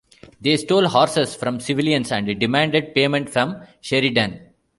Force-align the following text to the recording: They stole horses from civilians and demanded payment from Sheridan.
They 0.41 0.57
stole 0.57 0.87
horses 0.87 1.35
from 1.35 1.59
civilians 1.59 2.11
and 2.11 2.25
demanded 2.39 2.95
payment 2.95 3.29
from 3.29 3.61
Sheridan. 3.81 4.49